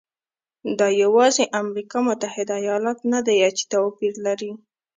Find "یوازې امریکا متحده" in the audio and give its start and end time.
1.03-2.53